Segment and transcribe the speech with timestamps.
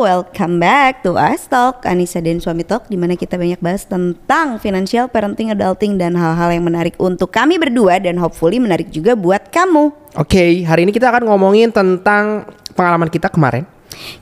[0.00, 4.56] welcome back to Us Talk Anissa dan Suami Talk di mana kita banyak bahas tentang
[4.56, 9.52] financial, parenting, adulting dan hal-hal yang menarik untuk kami berdua dan hopefully menarik juga buat
[9.52, 9.92] kamu.
[10.16, 13.68] Oke, hari ini kita akan ngomongin tentang pengalaman kita kemarin.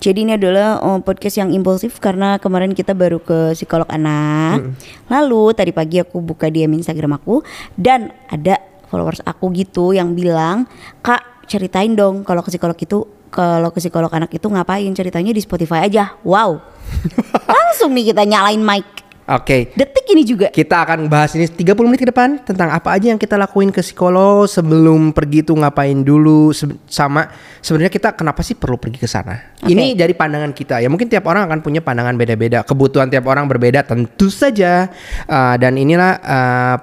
[0.02, 4.58] Jadi ini adalah uh, podcast yang impulsif karena kemarin kita baru ke psikolog anak.
[4.58, 4.74] Hmm.
[5.06, 7.46] Lalu tadi pagi aku buka DM Instagram aku
[7.78, 8.58] dan ada
[8.90, 10.66] followers aku gitu yang bilang,
[11.06, 14.90] "Kak, ceritain dong kalau ke psikolog itu kalau ke psikolog anak itu ngapain?
[14.92, 16.60] Ceritanya di Spotify aja." Wow.
[17.48, 19.08] Langsung nih kita nyalain mic.
[19.28, 20.48] Oke, Detik ini juga.
[20.48, 23.84] kita akan bahas ini 30 menit ke depan tentang apa aja yang kita lakuin ke
[23.84, 27.28] psikolog sebelum pergi tuh ngapain dulu se- sama
[27.60, 29.52] sebenarnya kita kenapa sih perlu pergi ke sana.
[29.60, 29.68] Oke.
[29.68, 33.44] Ini dari pandangan kita ya mungkin tiap orang akan punya pandangan beda-beda, kebutuhan tiap orang
[33.44, 34.88] berbeda tentu saja
[35.28, 36.76] Uh, dan inilah uh,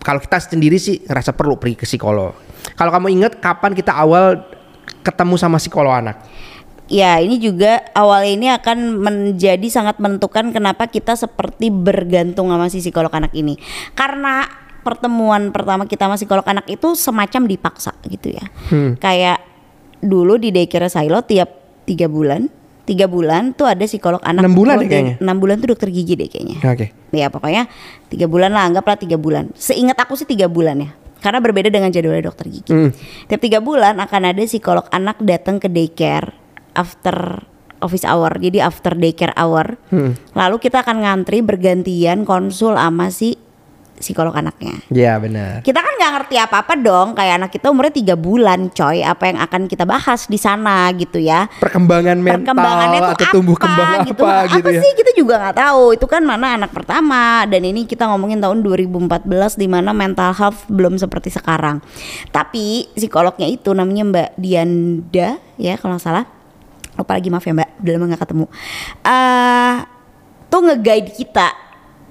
[0.00, 2.32] kalau kita sendiri sih ngerasa perlu pergi ke psikolog.
[2.72, 4.40] Kalau kamu ingat kapan kita awal
[5.02, 6.22] ketemu sama psikolog anak?
[6.92, 12.84] Ya, ini juga awalnya ini akan menjadi sangat menentukan kenapa kita seperti bergantung sama si
[12.84, 13.56] psikolog anak ini.
[13.96, 14.44] Karena
[14.84, 18.44] pertemuan pertama kita sama psikolog anak itu semacam dipaksa gitu ya.
[19.00, 19.40] Kayak
[20.04, 21.48] dulu di daycare Silo tiap
[21.88, 22.50] tiga bulan,
[22.84, 24.44] tiga bulan tuh ada psikolog anak.
[24.44, 25.14] Enam bulan deh kayaknya.
[25.22, 26.60] Enam bulan tuh dokter gigi deh kayaknya.
[26.60, 26.92] Oke.
[27.14, 27.72] Ya pokoknya
[28.12, 29.48] tiga bulan lah, anggaplah tiga bulan.
[29.56, 30.90] Seingat aku sih tiga bulan ya.
[31.22, 32.74] Karena berbeda dengan jadwalnya dokter gigi.
[32.74, 32.90] Hmm.
[33.30, 36.34] Tiap tiga bulan akan ada psikolog anak datang ke daycare
[36.74, 37.46] after
[37.78, 38.34] office hour.
[38.42, 39.78] Jadi after daycare hour.
[39.94, 40.18] Hmm.
[40.34, 43.38] Lalu kita akan ngantri bergantian konsul sama si
[43.98, 44.78] psikolog anaknya.
[44.88, 45.66] Ya benar.
[45.66, 47.18] Kita kan nggak ngerti apa-apa dong.
[47.18, 49.02] Kayak anak kita umurnya tiga bulan, coy.
[49.02, 51.50] Apa yang akan kita bahas di sana gitu ya?
[51.58, 54.06] Perkembangan mental perkembangannya tuh atau tumbuh kembang apa
[54.58, 54.80] gitu, ya.
[54.82, 58.60] sih kita juga nggak tahu itu kan mana anak pertama dan ini kita ngomongin tahun
[58.60, 61.80] 2014 di mana mental health belum seperti sekarang
[62.30, 66.24] tapi psikolognya itu namanya Mbak Dianda ya kalau nggak salah
[66.92, 68.46] lupa lagi maaf ya Mbak udah lama nggak ketemu
[69.06, 69.74] eh
[70.52, 71.48] tuh nge-guide kita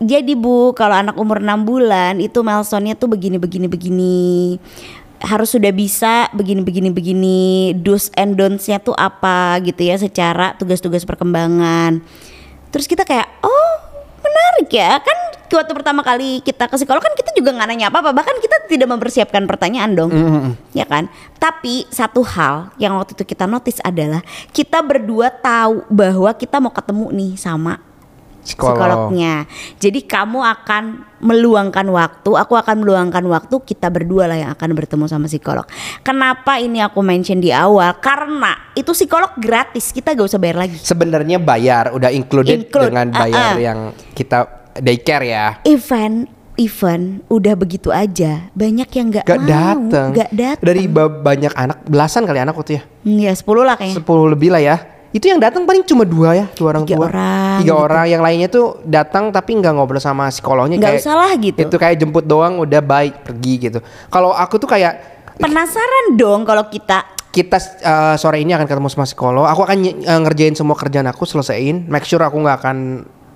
[0.01, 4.57] jadi Bu kalau anak umur 6 bulan itu milestone-nya tuh begini begini begini.
[5.21, 7.77] Harus sudah bisa begini begini begini.
[7.77, 12.01] Do's and don'ts-nya tuh apa gitu ya secara tugas-tugas perkembangan.
[12.73, 13.73] Terus kita kayak oh
[14.25, 14.97] menarik ya.
[14.97, 15.17] Kan
[15.53, 18.89] waktu pertama kali kita ke psikolog kan kita juga nggak nanya apa-apa bahkan kita tidak
[18.89, 20.09] mempersiapkan pertanyaan dong.
[20.73, 21.13] Ya kan?
[21.37, 26.73] Tapi satu hal yang waktu itu kita notice adalah kita berdua tahu bahwa kita mau
[26.73, 27.90] ketemu nih sama
[28.41, 28.75] Psikolog.
[28.75, 29.45] psikolognya.
[29.77, 30.83] Jadi kamu akan
[31.21, 35.65] meluangkan waktu, aku akan meluangkan waktu, kita berdua lah yang akan bertemu sama psikolog.
[36.01, 37.93] Kenapa ini aku mention di awal?
[37.97, 40.77] Karena itu psikolog gratis, kita gak usah bayar lagi.
[40.77, 43.21] Sebenarnya bayar, udah included Include, dengan uh-uh.
[43.21, 43.79] bayar yang
[44.11, 45.45] kita daycare ya.
[45.63, 46.25] Event
[46.55, 50.07] event udah begitu aja banyak yang nggak Gak mau datang.
[50.13, 52.83] nggak datang Dari ba- banyak anak, belasan kali anak waktu ya.
[53.01, 54.77] Hmm, ya 10 lah kayaknya Sepuluh lebih lah ya.
[55.11, 57.05] Itu yang datang paling cuma dua ya, dua orang Tiga tua.
[57.05, 57.83] orang Tiga gitu.
[57.83, 60.75] orang, yang lainnya tuh datang tapi nggak ngobrol sama psikolognya.
[60.77, 63.79] nggak kayak- usah lah gitu Itu kayak jemput doang udah baik pergi gitu.
[64.07, 64.93] Kalau aku tuh kayak
[65.35, 69.43] penasaran dong kalau kita kita uh, sore ini akan ketemu sama psikolog.
[69.45, 71.87] Aku akan uh, ngerjain semua kerjaan aku selesaiin.
[71.87, 72.77] Make sure aku nggak akan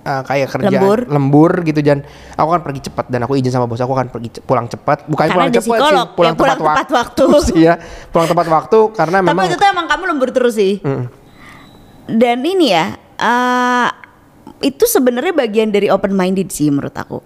[0.02, 0.98] uh, kayak kerja Lembur.
[1.06, 4.28] lembur gitu dan aku akan pergi cepat dan aku izin sama bos aku akan pergi
[4.38, 5.04] pulang cepat.
[5.06, 7.24] Bukan Karena pulang cepat sih, pulang, ya, pulang tepat, tepat waktu.
[7.42, 7.74] sih ya,
[8.06, 11.04] pulang tepat waktu karena tapi memang itu tuh emang kamu lembur terus sih Mm.
[12.06, 13.88] Dan ini ya eh,
[14.64, 17.20] itu sebenarnya bagian dari open minded sih menurut aku.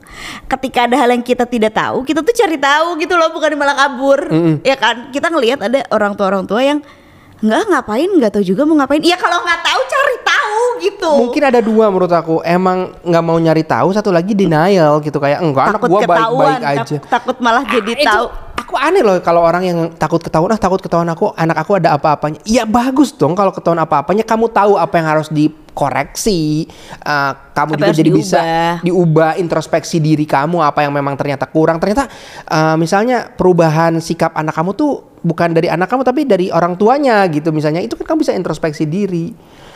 [0.50, 3.86] Ketika ada hal yang kita tidak tahu, kita tuh cari tahu gitu loh, bukan malah
[3.86, 4.26] kabur.
[4.66, 5.14] Ya kan?
[5.14, 6.82] Kita ngelihat ada orang tua orang tua yang
[7.40, 9.00] nggak ngapain, nggak tahu juga mau ngapain.
[9.00, 10.09] Iya kalau nggak tahu cari tahu
[10.80, 11.10] gitu.
[11.16, 15.38] mungkin ada dua menurut aku emang nggak mau nyari tahu satu lagi denial gitu kayak
[15.38, 16.96] enggak anak takut gua ketahuan, baik-baik aja.
[16.96, 18.26] tak- takut malah jadi itu tahu.
[18.56, 21.92] aku aneh loh kalau orang yang takut ketahuan ah takut ketahuan aku anak aku ada
[21.92, 26.66] apa-apanya ya bagus dong kalau ketahuan apa-apanya kamu tahu apa yang harus dikoreksi
[27.00, 28.74] Eh, kamu Apa juga jadi bisa diubah.
[28.82, 32.06] diubah introspeksi diri kamu apa yang memang ternyata kurang ternyata
[32.44, 37.24] eh, misalnya perubahan sikap anak kamu tuh bukan dari anak kamu tapi dari orang tuanya
[37.28, 39.32] gitu misalnya itu kan kamu bisa introspeksi diri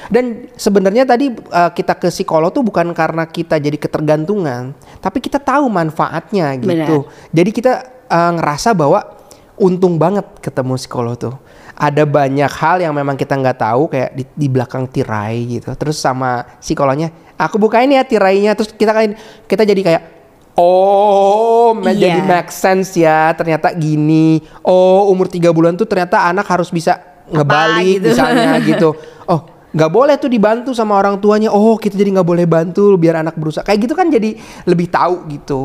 [0.09, 4.73] dan sebenarnya tadi eh, kita ke psikolog tuh bukan karena kita jadi ketergantungan
[5.05, 7.73] tapi kita tahu manfaatnya gitu jadi kita
[8.09, 9.25] eh, ngerasa bahwa
[9.59, 11.35] untung banget ketemu psikolog tuh.
[11.75, 15.75] Ada banyak hal yang memang kita nggak tahu kayak di, di belakang tirai gitu.
[15.75, 18.55] Terus sama psikolognya, aku bukain ya tirainya.
[18.55, 19.19] Terus kita kan
[19.51, 20.03] kita jadi kayak
[20.55, 21.93] Oh, Iya.
[22.11, 23.33] jadi make sense ya.
[23.33, 24.39] Ternyata gini.
[24.61, 28.07] Oh, umur tiga bulan tuh ternyata anak harus bisa ngebalik gitu.
[28.11, 28.95] misalnya gitu.
[29.25, 29.41] Oh,
[29.71, 31.51] nggak boleh tuh dibantu sama orang tuanya.
[31.51, 33.63] Oh, kita jadi nggak boleh bantu biar anak berusaha.
[33.63, 35.63] Kayak gitu kan jadi lebih tahu gitu.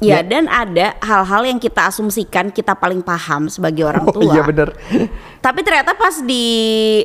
[0.00, 4.32] Ya, dan ada hal-hal yang kita asumsikan kita paling paham sebagai orang Oh tua.
[4.32, 4.72] iya bener.
[5.44, 6.44] Tapi ternyata pas di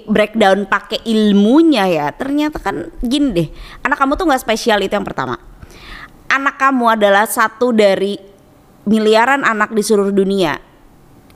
[0.07, 3.47] breakdown pakai ilmunya ya, ternyata kan gini deh.
[3.83, 5.35] Anak kamu tuh nggak spesial itu yang pertama.
[6.31, 8.17] Anak kamu adalah satu dari
[8.85, 10.57] miliaran anak di seluruh dunia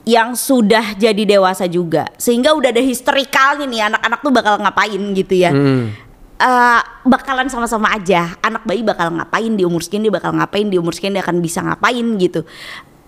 [0.06, 2.08] yang sudah jadi dewasa juga.
[2.18, 5.50] Sehingga udah ada historikalnya nih anak-anak tuh bakal ngapain gitu ya.
[5.52, 5.92] Hmm.
[6.40, 10.80] Eh, bakalan sama-sama aja anak bayi bakal ngapain di umur sekian dia bakal ngapain di
[10.80, 12.48] umur sekian dia akan bisa ngapain gitu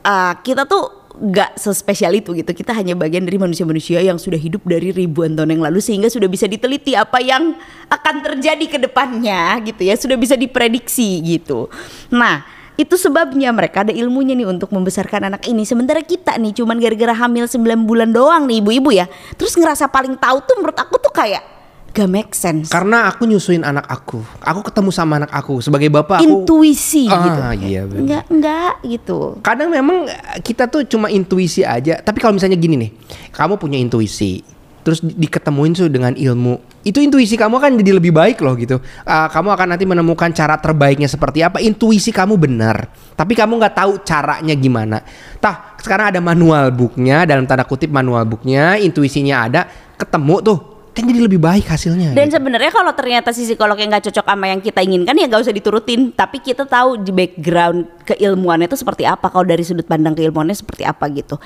[0.02, 2.50] Eh, kita tuh gak sespesial itu gitu.
[2.52, 6.28] Kita hanya bagian dari manusia-manusia yang sudah hidup dari ribuan tahun yang lalu sehingga sudah
[6.28, 7.56] bisa diteliti apa yang
[7.92, 9.94] akan terjadi ke depannya gitu ya.
[9.96, 11.68] Sudah bisa diprediksi gitu.
[12.08, 12.44] Nah
[12.80, 15.68] itu sebabnya mereka ada ilmunya nih untuk membesarkan anak ini.
[15.68, 19.06] Sementara kita nih cuman gara-gara hamil 9 bulan doang nih ibu-ibu ya.
[19.36, 21.61] Terus ngerasa paling tahu tuh menurut aku tuh kayak
[21.92, 24.24] gak make sense Karena aku nyusuin anak aku.
[24.40, 26.24] Aku ketemu sama anak aku sebagai bapak aku.
[26.24, 27.40] intuisi Ah, gitu.
[27.62, 28.00] iya, bener.
[28.00, 29.18] enggak enggak gitu.
[29.38, 31.96] Kadang memang eh, kita tuh cuma intuisi aja.
[31.96, 32.90] Tapi kalau misalnya gini nih,
[33.30, 34.40] kamu punya intuisi,
[34.80, 38.80] terus di- diketemuin tuh dengan ilmu, itu intuisi kamu akan jadi lebih baik loh gitu.
[39.02, 41.60] Ah, kamu akan nanti menemukan cara terbaiknya seperti apa.
[41.60, 45.04] Intuisi kamu benar, tapi kamu nggak tahu caranya gimana.
[45.38, 50.58] Tah, sekarang ada manual booknya, dalam tanda kutip manual booknya, intuisinya ada, ketemu tuh,
[50.92, 52.12] kan jadi lebih baik hasilnya.
[52.12, 52.36] Dan gitu.
[52.36, 55.56] sebenarnya kalau ternyata si psikolog yang nggak cocok sama yang kita inginkan ya nggak usah
[55.56, 56.12] diturutin.
[56.12, 59.32] Tapi kita tahu di background keilmuannya itu seperti apa.
[59.32, 61.40] Kalau dari sudut pandang keilmuannya seperti apa gitu.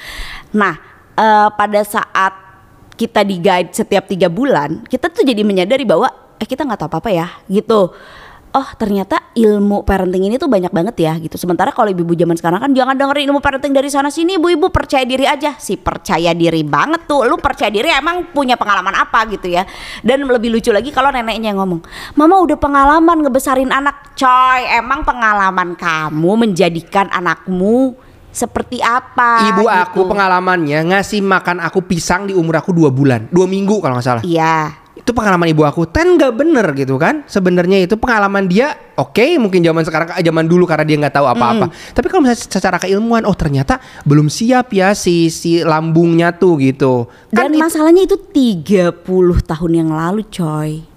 [0.58, 0.74] Nah
[1.14, 2.34] eh, pada saat
[2.98, 6.88] kita di guide setiap tiga bulan, kita tuh jadi menyadari bahwa eh kita nggak tahu
[6.90, 7.94] apa apa ya gitu.
[8.56, 11.36] Oh ternyata ilmu parenting ini tuh banyak banget ya gitu.
[11.36, 15.04] Sementara kalau ibu-ibu zaman sekarang kan jangan dengerin ilmu parenting dari sana sini ibu-ibu percaya
[15.04, 15.60] diri aja.
[15.60, 17.28] Si percaya diri banget tuh.
[17.28, 19.68] Lu percaya diri emang punya pengalaman apa gitu ya.
[20.00, 21.84] Dan lebih lucu lagi kalau neneknya yang ngomong,
[22.16, 27.92] "Mama udah pengalaman ngebesarin anak." Coy, emang pengalaman kamu menjadikan anakmu
[28.32, 29.52] seperti apa?
[29.52, 29.76] Ibu gitu.
[29.84, 34.06] aku pengalamannya ngasih makan aku pisang di umur aku dua bulan, dua minggu kalau nggak
[34.08, 34.24] salah.
[34.24, 34.85] Iya.
[35.06, 37.22] Itu pengalaman ibu aku, ten nggak bener gitu kan?
[37.30, 41.70] Sebenarnya itu pengalaman dia, oke mungkin zaman sekarang, zaman dulu karena dia nggak tahu apa-apa.
[41.94, 47.06] Tapi kalau misalnya secara keilmuan, oh ternyata belum siap ya si si lambungnya tuh gitu.
[47.30, 49.06] Kan Dan itu masalahnya itu 30
[49.46, 50.95] tahun yang lalu, coy.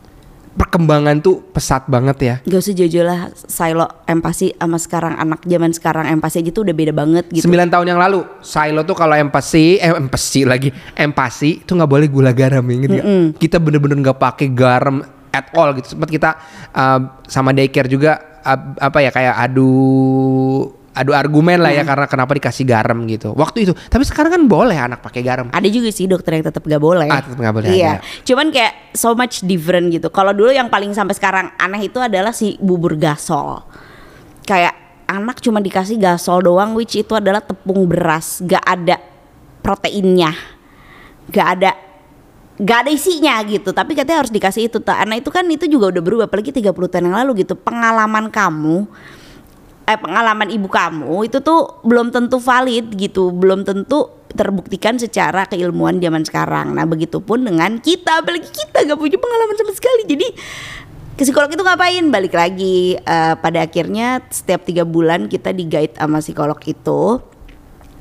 [0.57, 2.35] Perkembangan tuh pesat banget ya.
[2.45, 6.75] Gak usah jauh-jauh lah silo empati sama sekarang anak zaman sekarang empati aja tuh udah
[6.75, 7.45] beda banget gitu.
[7.45, 12.07] 9 tahun yang lalu, Silo tuh kalau empati, eh empati lagi, empati tuh nggak boleh
[12.09, 13.07] gula garam inget nggak?
[13.37, 15.97] Kita bener-bener nggak pakai garam at all gitu.
[15.97, 16.29] Sempat kita
[16.73, 16.99] uh,
[17.29, 19.69] sama daycare juga uh, apa ya kayak adu
[20.99, 23.31] adu argumen lah ya karena kenapa dikasih garam gitu.
[23.31, 25.47] Waktu itu, tapi sekarang kan boleh anak pakai garam.
[25.55, 27.07] Ada juga sih dokter yang tetap gak boleh.
[27.07, 28.03] Ah, tetep nggak boleh, Iya.
[28.03, 28.03] ada.
[28.27, 30.11] Cuman kayak so much different gitu.
[30.11, 33.63] Kalau dulu yang paling sampai sekarang aneh itu adalah si bubur gasol.
[34.43, 34.75] Kayak
[35.07, 38.99] anak cuma dikasih gasol doang, which itu adalah tepung beras, gak ada
[39.63, 40.35] proteinnya,
[41.31, 41.71] gak ada
[42.59, 45.95] gak ada isinya gitu tapi katanya harus dikasih itu tak nah itu kan itu juga
[45.95, 48.83] udah berubah apalagi 30 tahun yang lalu gitu pengalaman kamu
[49.89, 55.97] eh pengalaman ibu kamu itu tuh belum tentu valid gitu, belum tentu terbuktikan secara keilmuan
[55.97, 56.77] zaman sekarang.
[56.77, 60.05] Nah, begitupun dengan kita, apalagi kita gak punya pengalaman sama sekali.
[60.05, 60.27] Jadi
[61.17, 62.05] ke psikolog itu ngapain?
[62.13, 67.17] Balik lagi eh, pada akhirnya setiap tiga bulan kita di guide sama psikolog itu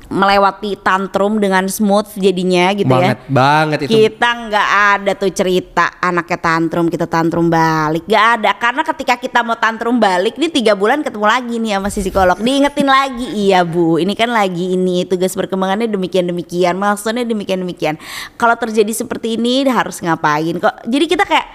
[0.09, 3.13] melewati tantrum dengan smooth jadinya gitu ya.
[3.13, 3.89] Banget, banget itu.
[3.93, 8.03] kita nggak ada tuh cerita anaknya tantrum kita tantrum balik.
[8.09, 11.89] Nggak ada karena ketika kita mau tantrum balik nih tiga bulan ketemu lagi nih sama
[11.93, 12.37] si psikolog.
[12.41, 17.95] Diingetin lagi iya bu ini kan lagi ini tugas perkembangannya demikian demikian maksudnya demikian demikian
[18.33, 20.57] kalau terjadi seperti ini harus ngapain?
[20.57, 21.47] Kok jadi kita kayak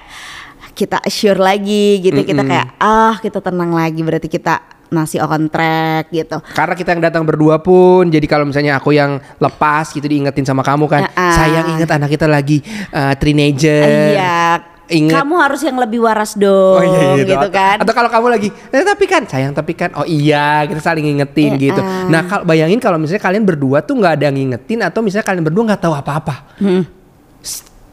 [0.75, 4.59] kita assure lagi gitu kita kayak ah kita tenang lagi berarti kita
[4.91, 9.19] masih on track gitu Karena kita yang datang berdua pun, jadi kalau misalnya aku yang
[9.39, 11.35] lepas gitu diingetin sama kamu kan, Ah-ah.
[11.35, 12.63] sayang inget anak kita lagi
[12.95, 14.15] uh, teenager.
[14.15, 14.63] Iya.
[14.85, 15.17] Ingat.
[15.19, 16.85] Kamu harus yang lebih waras dong,
[17.19, 17.81] gitu Atau- kan?
[17.83, 21.57] Atau kalau kamu lagi, eh, tapi kan sayang tapi kan, oh iya kita saling ngingetin
[21.57, 21.63] Iya.
[21.73, 21.81] gitu.
[21.83, 25.43] Nah kalau bayangin kalau misalnya kalian berdua tuh nggak ada yang ngingetin atau misalnya kalian
[25.43, 26.55] berdua nggak tahu apa-apa.
[26.61, 26.85] Hmm.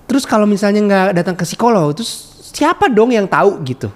[0.06, 3.90] Terus kalau misalnya nggak datang ke psikolog, terus siapa dong yang tahu gitu?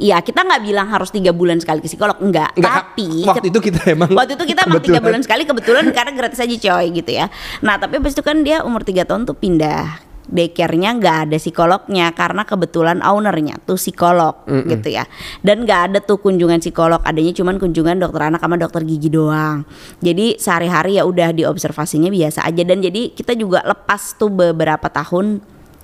[0.00, 2.54] Iya, kita nggak bilang harus tiga bulan sekali ke psikolog, enggak.
[2.56, 6.12] Nggak, tapi waktu itu kita emang waktu itu kita emang tiga bulan sekali kebetulan karena
[6.14, 7.26] gratis aja coy gitu ya.
[7.60, 12.14] Nah tapi habis itu kan dia umur tiga tahun tuh pindah daycare-nya nggak ada psikolognya
[12.14, 15.04] karena kebetulan ownernya tuh psikolog gitu ya
[15.42, 19.66] dan nggak ada tuh kunjungan psikolog adanya cuman kunjungan dokter anak sama dokter gigi doang
[19.98, 25.42] jadi sehari-hari ya udah diobservasinya biasa aja dan jadi kita juga lepas tuh beberapa tahun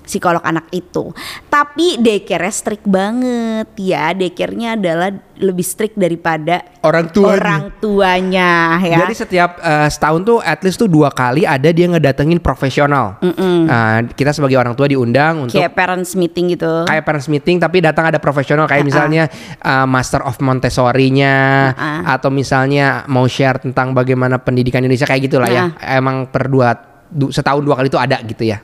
[0.09, 1.13] psikolog anak itu.
[1.45, 4.09] Tapi daycare strict banget ya.
[4.11, 7.37] Daycare-nya adalah lebih strict daripada Orang tuanya.
[7.37, 8.49] orang tuanya
[8.81, 8.97] ya.
[9.05, 13.21] Jadi setiap eh, setahun tuh at least tuh dua kali ada dia ngedatengin profesional.
[13.21, 16.83] Nah, kita sebagai orang tua diundang untuk kayak parents meeting gitu.
[16.83, 19.29] kayak parents meeting tapi datang ada profesional kayak misalnya
[19.61, 21.35] uh, Master of Montessori-nya
[21.71, 22.15] Ha-ha.
[22.15, 25.71] atau misalnya mau share tentang bagaimana pendidikan Indonesia kayak gitulah ya.
[25.79, 26.73] Emang per dua
[27.07, 28.59] du- setahun dua kali itu ada gitu ya.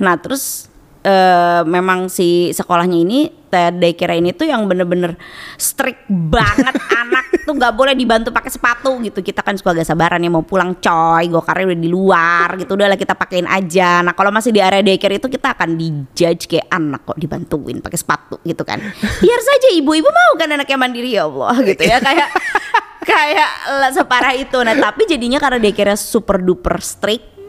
[0.00, 0.66] Nah terus
[1.04, 5.18] eh, memang si sekolahnya ini daycare ini tuh yang bener-bener
[5.58, 6.70] strict banget.
[7.02, 9.20] Anak tuh nggak boleh dibantu pakai sepatu gitu.
[9.20, 12.78] Kita kan suka gak sabaran ya mau pulang coy gokarnya udah di luar gitu.
[12.78, 14.06] Udahlah kita pakein aja.
[14.06, 17.98] Nah kalau masih di area daycare itu kita akan dijudge kayak anak kok dibantuin pakai
[17.98, 18.78] sepatu gitu kan.
[19.02, 21.98] Biar saja ibu-ibu mau kan anaknya mandiri ya Allah gitu ya.
[21.98, 22.28] Kayak
[23.10, 23.50] kayak
[23.98, 24.58] separah itu.
[24.62, 27.39] Nah tapi jadinya karena daycare super duper strict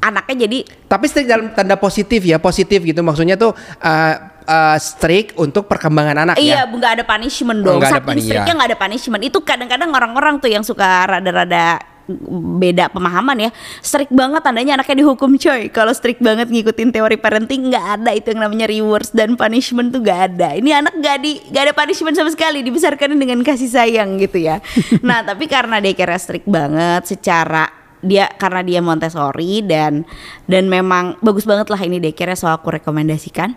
[0.00, 4.14] anaknya jadi Tapi strict dalam tanda positif ya, positif gitu maksudnya tuh uh,
[4.46, 6.70] uh, strict untuk perkembangan anak Iya, ya.
[6.70, 7.82] nggak ada punishment dong.
[7.82, 8.58] Nggak ada Saking puni- strictnya iya.
[8.58, 9.22] nggak ada punishment.
[9.26, 11.82] Itu kadang-kadang orang-orang tuh yang suka rada-rada
[12.62, 13.50] beda pemahaman ya
[13.82, 18.30] strict banget tandanya anaknya dihukum coy kalau strict banget ngikutin teori parenting nggak ada itu
[18.30, 22.14] yang namanya rewards dan punishment tuh nggak ada ini anak nggak di nggak ada punishment
[22.14, 24.62] sama sekali dibesarkan dengan kasih sayang gitu ya
[25.08, 30.04] nah tapi karena daycare strict banget secara dia karena dia Montessori dan
[30.44, 33.56] dan memang bagus banget lah ini daycare soal aku rekomendasikan.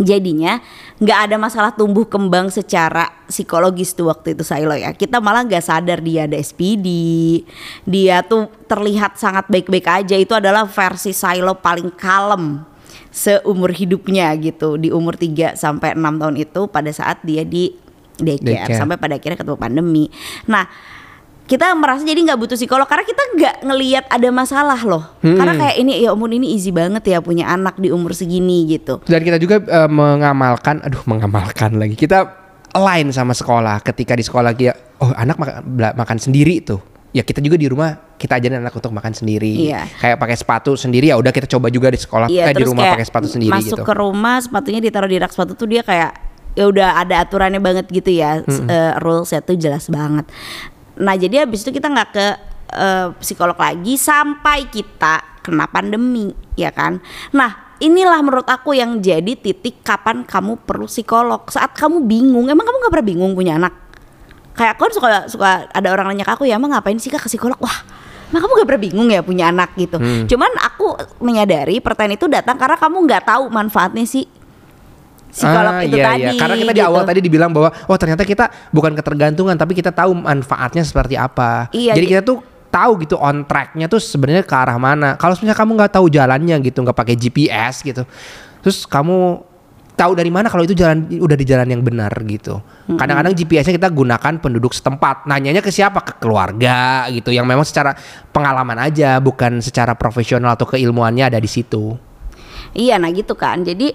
[0.00, 0.56] Jadinya
[1.04, 4.96] nggak ada masalah tumbuh kembang secara psikologis tuh waktu itu Silo ya.
[4.96, 6.86] Kita malah nggak sadar dia ada SPD
[7.84, 10.16] dia tuh terlihat sangat baik-baik aja.
[10.16, 12.64] Itu adalah versi Silo paling kalem
[13.12, 17.76] seumur hidupnya gitu di umur 3 sampai 6 tahun itu pada saat dia di
[18.16, 18.80] daycare, Daycare.
[18.80, 20.04] sampai pada akhirnya ketemu pandemi.
[20.48, 20.64] Nah
[21.42, 25.76] kita merasa jadi nggak butuh psikolog karena kita nggak ngelihat ada masalah loh karena kayak
[25.82, 29.36] ini ya umur ini easy banget ya punya anak di umur segini gitu Dan kita
[29.36, 31.98] juga uh, mengamalkan, aduh mengamalkan lagi.
[31.98, 32.24] Kita
[32.72, 34.72] align sama sekolah ketika di sekolah dia
[35.02, 36.80] oh anak makan makan sendiri tuh.
[37.12, 39.68] Ya kita juga di rumah kita ajarin anak untuk makan sendiri.
[39.68, 39.84] Iya.
[40.00, 42.72] Kayak pakai sepatu sendiri ya udah kita coba juga di sekolah Iya, eh, di terus
[42.72, 43.84] rumah kayak pakai sepatu sendiri masuk gitu.
[43.84, 46.10] ke rumah sepatunya ditaruh di rak sepatu tuh dia kayak
[46.56, 50.24] ya udah ada aturannya banget gitu ya eh, rules tuh jelas banget
[51.02, 52.26] nah jadi habis itu kita nggak ke
[52.72, 57.02] eh, psikolog lagi sampai kita kena pandemi ya kan?
[57.34, 61.42] Nah inilah menurut aku yang jadi titik kapan kamu perlu psikolog.
[61.50, 63.74] Saat kamu bingung emang kamu nggak pernah bingung punya anak?
[64.54, 67.26] Kayak aku kan suka suka ada orang nanya ke aku ya emang ngapain sih kak
[67.26, 67.58] ke psikolog?
[67.58, 67.78] Wah
[68.32, 70.00] emang kamu gak pernah bingung ya punya anak gitu?
[70.24, 74.24] Cuman aku menyadari pertanyaan itu datang karena kamu nggak tahu manfaatnya sih
[75.32, 76.32] psikolog Ah, itu iya, tadi iya.
[76.36, 76.90] Karena kita di gitu.
[76.92, 81.72] awal tadi dibilang bahwa oh ternyata kita bukan ketergantungan tapi kita tahu manfaatnya seperti apa.
[81.72, 85.16] Iya, Jadi kita tuh tahu gitu on tracknya tuh sebenarnya ke arah mana.
[85.16, 88.04] Kalau misalnya kamu nggak tahu jalannya gitu, nggak pakai GPS gitu,
[88.64, 89.44] terus kamu
[89.92, 92.64] tahu dari mana kalau itu jalan udah di jalan yang benar gitu.
[92.96, 95.28] Kadang-kadang GPS-nya kita gunakan penduduk setempat.
[95.28, 96.00] Nanyanya ke siapa?
[96.00, 97.92] Ke keluarga gitu yang memang secara
[98.32, 101.94] pengalaman aja, bukan secara profesional atau keilmuannya ada di situ.
[102.72, 103.60] Iya, nah gitu kan.
[103.68, 103.92] Jadi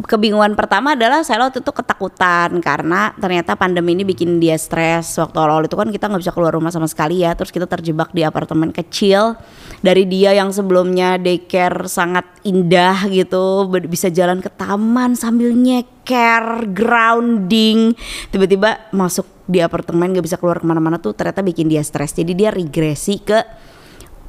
[0.00, 5.20] kebingungan pertama adalah saya waktu itu ketakutan karena ternyata pandemi ini bikin dia stres.
[5.20, 7.36] Waktu awal-awal itu kan kita nggak bisa keluar rumah sama sekali ya.
[7.36, 9.36] Terus kita terjebak di apartemen kecil.
[9.84, 17.92] Dari dia yang sebelumnya daycare sangat indah gitu, bisa jalan ke taman sambil nyeker, grounding.
[18.32, 22.16] Tiba-tiba masuk di apartemen nggak bisa keluar ke mana-mana tuh ternyata bikin dia stres.
[22.16, 23.42] Jadi dia regresi ke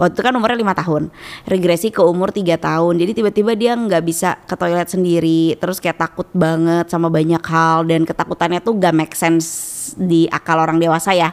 [0.01, 1.13] Waktu kan umurnya lima tahun,
[1.45, 2.97] regresi ke umur tiga tahun.
[2.97, 7.85] Jadi tiba-tiba dia nggak bisa ke toilet sendiri, terus kayak takut banget sama banyak hal
[7.85, 9.47] dan ketakutannya tuh gak make sense
[9.93, 11.29] di akal orang dewasa ya.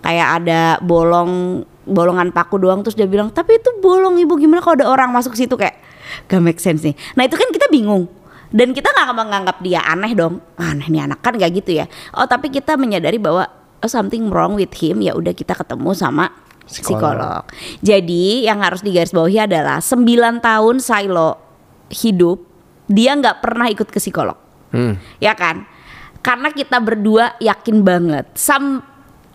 [0.00, 4.78] Kayak ada bolong bolongan paku doang terus dia bilang tapi itu bolong ibu gimana kalau
[4.78, 5.76] ada orang masuk situ kayak
[6.24, 6.96] gak make sense nih.
[7.20, 8.08] Nah itu kan kita bingung
[8.50, 10.40] dan kita nggak menganggap dia aneh dong.
[10.56, 11.86] Aneh nih anak kan gak gitu ya.
[12.16, 13.44] Oh tapi kita menyadari bahwa
[13.84, 16.32] oh, something wrong with him ya udah kita ketemu sama
[16.70, 17.02] Psikolog.
[17.02, 17.42] psikolog.
[17.82, 20.06] Jadi yang harus digarisbawahi adalah 9
[20.38, 21.30] tahun Silo
[21.90, 22.38] hidup
[22.86, 24.38] dia nggak pernah ikut ke psikolog.
[24.70, 24.94] Hmm.
[25.18, 25.66] Ya kan?
[26.22, 28.86] Karena kita berdua yakin banget some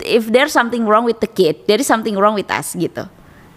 [0.04, 3.08] if there's something wrong with the kid, there is something wrong with us gitu.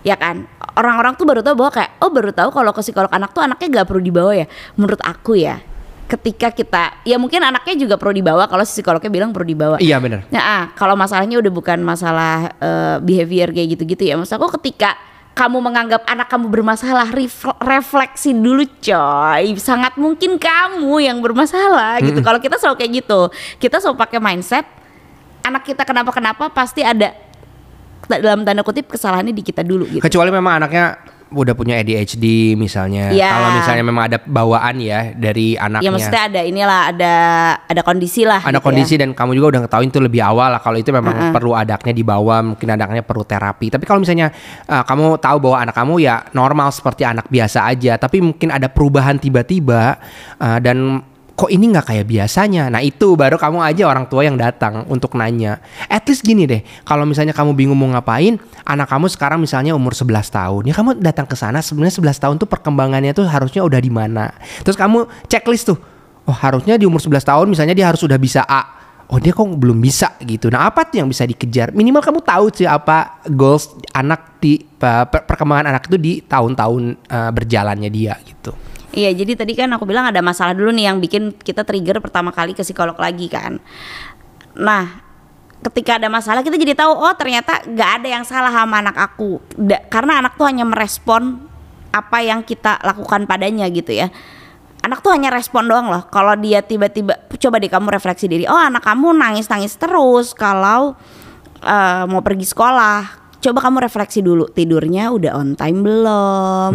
[0.07, 0.47] Ya kan?
[0.79, 3.83] Orang-orang tuh baru tahu bahwa kayak oh baru tahu kalau ke psikolog anak tuh anaknya
[3.83, 4.47] nggak perlu dibawa ya.
[4.79, 5.59] Menurut aku ya,
[6.09, 9.77] ketika kita ya mungkin anaknya juga perlu dibawa kalau si psikolognya bilang perlu dibawa.
[9.77, 10.25] Iya benar.
[10.33, 14.17] Nah, ah, kalau masalahnya udah bukan masalah eh, behavior kayak gitu-gitu ya.
[14.17, 14.97] Maksud aku ketika
[15.37, 19.55] kamu menganggap anak kamu bermasalah, ref- refleksi dulu coy.
[19.61, 22.25] Sangat mungkin kamu yang bermasalah gitu.
[22.25, 23.21] Kalau kita selalu kayak gitu,
[23.63, 24.67] kita selalu pakai mindset
[25.47, 27.15] anak kita kenapa-kenapa pasti ada
[28.09, 30.03] dalam tanda kutip kesalahannya di kita dulu gitu.
[30.03, 30.97] Kecuali memang anaknya
[31.31, 33.13] udah punya ADHD misalnya.
[33.13, 33.31] Iya.
[33.31, 35.85] Kalau misalnya memang ada bawaan ya dari anaknya.
[35.85, 37.15] Ya maksudnya ada inilah ada
[37.65, 38.41] ada kondisi lah.
[38.45, 39.05] ada gitu kondisi ya.
[39.07, 42.41] dan kamu juga udah ketahuin itu lebih awal lah kalau itu memang perlu adaknya dibawa
[42.41, 44.33] mungkin adaknya perlu terapi tapi kalau misalnya
[44.67, 48.67] uh, kamu tahu bahwa anak kamu ya normal seperti anak biasa aja tapi mungkin ada
[48.71, 50.01] perubahan tiba-tiba
[50.41, 51.05] uh, dan
[51.39, 52.67] kok ini nggak kayak biasanya?
[52.67, 55.63] Nah itu baru kamu aja orang tua yang datang untuk nanya.
[55.87, 59.95] At least gini deh kalau misalnya kamu bingung mau ngapain anak kamu sekarang misalnya umur
[59.95, 63.79] 11 tahun ya kamu datang ke sana sebenarnya 11 tahun tuh perkembangannya tuh harusnya udah
[63.79, 64.35] di mana?
[64.67, 65.79] Terus kamu checklist tuh
[66.27, 68.75] oh harusnya di umur 11 tahun misalnya dia harus udah bisa A
[69.07, 70.19] oh dia kok belum bisa?
[70.19, 70.51] Gitu.
[70.51, 71.71] Nah apa tuh yang bisa dikejar?
[71.71, 77.31] Minimal kamu tahu sih apa goals anak di per- perkembangan anak itu di tahun-tahun uh,
[77.31, 81.37] berjalannya dia gitu Iya, jadi tadi kan aku bilang ada masalah dulu nih yang bikin
[81.37, 83.61] kita trigger pertama kali ke psikolog lagi kan.
[84.57, 85.05] Nah,
[85.61, 89.45] ketika ada masalah kita jadi tahu oh ternyata nggak ada yang salah sama anak aku.
[89.61, 91.37] Da- karena anak tuh hanya merespon
[91.93, 94.09] apa yang kita lakukan padanya gitu ya.
[94.81, 96.09] Anak tuh hanya respon doang loh.
[96.09, 98.49] Kalau dia tiba-tiba coba deh kamu refleksi diri.
[98.49, 100.97] Oh, anak kamu nangis-nangis terus kalau
[101.61, 103.29] eh, mau pergi sekolah.
[103.39, 106.73] Coba kamu refleksi dulu tidurnya udah on time belum?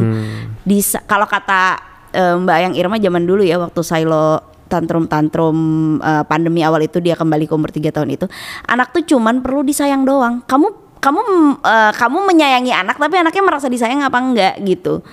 [0.64, 5.58] Bisa kalau kata eh, Mbak yang Irma zaman dulu ya waktu Silo tantrum-tantrum
[6.02, 8.26] eh, pandemi awal itu dia kembali ke umur 3 tahun itu.
[8.66, 10.42] Anak tuh cuman perlu disayang doang.
[10.46, 11.22] Kamu kamu
[11.62, 15.06] eh, kamu menyayangi anak tapi anaknya merasa disayang apa enggak gitu.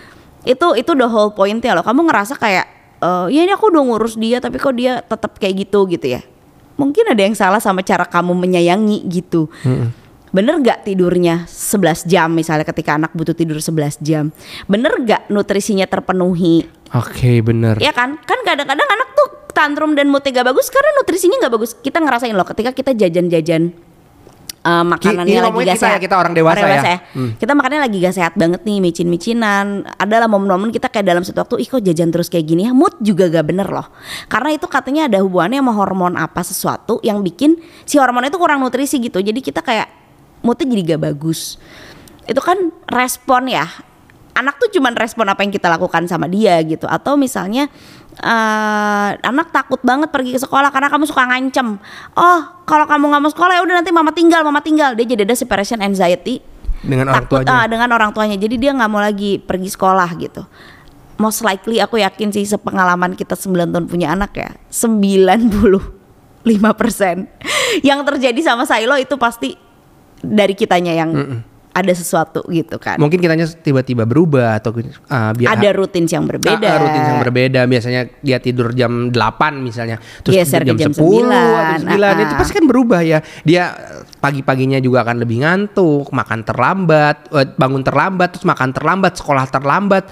[0.47, 1.85] Itu itu the whole point ya loh.
[1.85, 2.67] Kamu ngerasa kayak
[3.05, 6.23] eh, ya ini aku udah ngurus dia tapi kok dia tetap kayak gitu gitu ya.
[6.81, 9.53] Mungkin ada yang salah sama cara kamu menyayangi gitu.
[10.31, 14.31] Bener gak tidurnya 11 jam misalnya ketika anak butuh tidur 11 jam
[14.71, 17.77] Bener gak nutrisinya terpenuhi oke bener.
[17.79, 18.19] Ya kan?
[18.23, 21.71] Kan kadang-kadang anak tuh tantrum dan moodnya gak bagus karena nutrisinya gak bagus.
[21.77, 23.63] Kita ngerasain loh ketika kita jajan-jajan
[24.61, 26.01] eh, makanannya ini lagi gak kita ya, sehat.
[26.01, 26.97] kita orang dewasa ya.
[27.13, 27.31] Hmm.
[27.37, 29.85] Kita makannya lagi gak sehat banget nih micin-micinan.
[29.99, 32.73] Adalah momen-momen kita kayak dalam satu waktu Ih kok jajan terus kayak gini ya?
[32.73, 33.87] Mood juga gak bener loh.
[34.31, 37.51] Karena itu katanya ada hubungannya sama hormon apa sesuatu Yang bikin
[37.85, 39.21] si hormon itu kurang nutrisi gitu.
[39.21, 39.91] Jadi kita kayak
[40.41, 41.61] moodnya jadi gak bagus.
[42.25, 43.67] Itu kan respon ya
[44.35, 46.87] Anak tuh cuman respon apa yang kita lakukan sama dia gitu.
[46.87, 47.67] Atau misalnya
[48.21, 51.79] eh anak takut banget pergi ke sekolah karena kamu suka ngancem.
[52.15, 54.95] Oh kalau kamu nggak mau sekolah ya udah nanti mama tinggal mama tinggal.
[54.95, 56.41] Dia jadi ada separation anxiety.
[56.81, 57.53] Dengan orang takut tuanya.
[57.53, 58.37] ah, dengan orang tuanya.
[58.41, 60.43] Jadi dia nggak mau lagi pergi sekolah gitu.
[61.21, 66.49] Most likely aku yakin sih sepengalaman kita 9 tahun punya anak ya 95%
[67.85, 69.53] yang terjadi sama Silo itu pasti
[70.25, 71.13] dari kitanya yang
[71.71, 72.99] ada sesuatu gitu kan.
[72.99, 77.21] Mungkin kitanya tiba-tiba berubah atau uh, biar ada rutin yang berbeda Ah, ah, rutin yang
[77.23, 77.61] berbeda.
[77.71, 79.15] Biasanya dia tidur jam 8
[79.63, 83.01] misalnya terus Geser tidur ke jam 10 atau 9, 9 ah, itu pasti kan berubah
[83.07, 83.19] ya.
[83.47, 83.71] Dia
[84.19, 90.05] pagi-paginya juga akan lebih ngantuk makan terlambat eh, bangun terlambat terus makan terlambat sekolah terlambat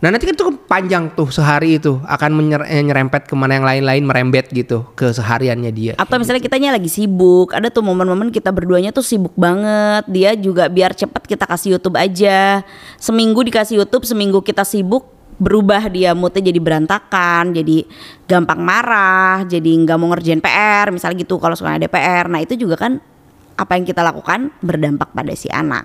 [0.00, 3.68] nah nanti kan itu panjang tuh sehari itu akan menyer- eh, nyerempet ke mana yang
[3.68, 5.92] lain-lain merembet gitu ke sehariannya dia.
[6.00, 10.72] Atau misalnya kitanya lagi sibuk ada tuh momen-momen kita berduanya tuh sibuk banget dia juga
[10.72, 12.64] biar cepet kita kasih YouTube aja.
[12.96, 17.88] Seminggu dikasih YouTube seminggu kita sibuk berubah dia moodnya jadi berantakan jadi
[18.28, 22.60] gampang marah jadi nggak mau ngerjain PR misalnya gitu kalau suka ada PR nah itu
[22.60, 23.00] juga kan
[23.60, 25.84] apa yang kita lakukan berdampak pada si anak.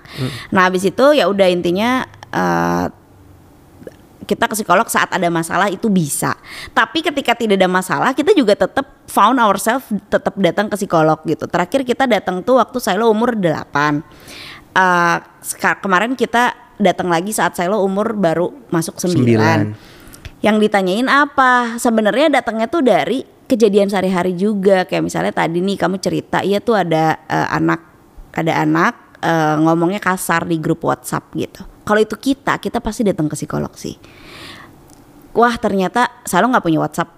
[0.55, 2.85] Nah habis itu ya udah intinya eh,
[4.25, 6.33] kita ke psikolog saat ada masalah itu bisa.
[6.73, 11.45] Tapi ketika tidak ada masalah, kita juga tetap found ourselves tetap datang ke psikolog gitu.
[11.45, 14.01] Terakhir kita datang tuh waktu Silo umur 8.
[14.75, 19.15] Eh, seka- kemarin kita datang lagi saat Silo umur baru masuk 9.
[19.15, 19.59] Sembilan.
[20.43, 21.77] Yang ditanyain apa?
[21.79, 24.83] Sebenarnya datangnya tuh dari kejadian sehari-hari juga.
[24.83, 27.81] Kayak misalnya tadi nih kamu cerita, iya tuh ada eh, anak
[28.35, 31.74] ada anak eh, ngomongnya kasar di grup WhatsApp gitu.
[31.85, 33.93] Kalau itu kita, kita pasti datang ke psikolog sih.
[35.37, 37.09] Wah ternyata selalu nggak punya WhatsApp,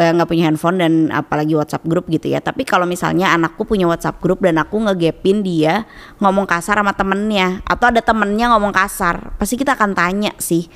[0.00, 2.40] eh, nggak punya handphone dan apalagi WhatsApp grup gitu ya.
[2.40, 5.84] Tapi kalau misalnya anakku punya WhatsApp grup dan aku ngegapin dia
[6.24, 10.70] ngomong kasar sama temennya, atau ada temennya ngomong kasar, pasti kita akan tanya sih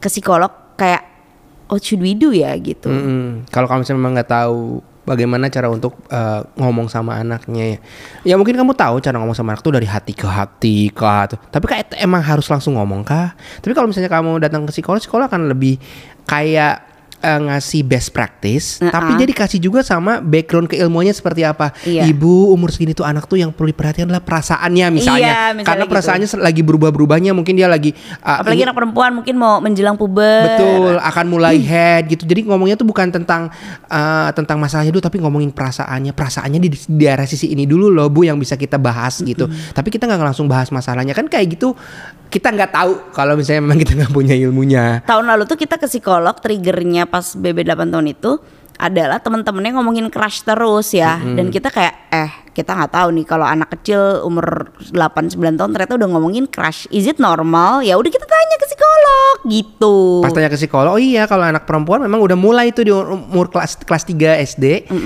[0.00, 1.04] ke psikolog kayak,
[1.68, 2.88] what should we do ya gitu.
[2.88, 3.50] Mm-mm.
[3.52, 7.78] Kalau kamu memang nggak tahu bagaimana cara untuk uh, ngomong sama anaknya ya.
[8.32, 11.28] Ya mungkin kamu tahu cara ngomong sama anak tuh dari hati ke hati kah.
[11.28, 13.36] Tapi kayak emang harus langsung ngomong kah?
[13.60, 15.76] Tapi kalau misalnya kamu datang ke psikolog, psikolog akan lebih
[16.24, 16.93] kayak
[17.24, 18.92] eh, ngasih best practice, Uh-uh.
[18.92, 21.72] tapi dia dikasih juga sama background keilmuannya seperti apa.
[21.88, 22.04] Iya.
[22.12, 25.24] Ibu umur segini tuh anak tuh yang perlu diperhatikan adalah perasaannya misalnya.
[25.24, 25.92] Iya, misalnya Karena gitu.
[25.96, 30.44] perasaannya lagi berubah-berubahnya, mungkin dia lagi uh, Apalagi anak perempuan mungkin mau menjelang puber.
[30.52, 32.28] Betul, akan mulai head gitu.
[32.28, 33.48] Jadi ngomongnya tuh bukan tentang
[33.88, 36.12] eh, tentang masalahnya dulu, tapi ngomongin perasaannya.
[36.12, 39.48] Perasaannya di, di area sisi ini dulu loh, bu, yang bisa kita bahas gitu.
[39.48, 41.72] Tapi kita nggak langsung bahas masalahnya kan kayak gitu.
[42.34, 45.06] Kita nggak tahu kalau misalnya memang kita nggak punya ilmunya.
[45.06, 48.42] Tahun lalu tuh kita ke psikolog triggernya pas BB 8 tahun itu
[48.74, 51.22] adalah teman-temannya ngomongin crush terus ya.
[51.22, 55.70] Dan kita kayak eh kita nggak tahu nih kalau anak kecil umur 8 9 tahun
[55.78, 56.90] ternyata udah ngomongin crush.
[56.90, 57.86] Is it normal?
[57.86, 58.93] Ya udah kita tanya ke psikolog
[59.44, 62.92] gitu Pas tanya ke psikolog, oh iya kalau anak perempuan memang udah mulai tuh di
[62.92, 64.64] umur kelas kelas 3 SD